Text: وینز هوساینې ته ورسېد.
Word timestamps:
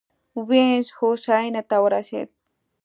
وینز 0.47 0.87
هوساینې 0.97 1.61
ته 1.69 1.75
ورسېد. 1.83 2.29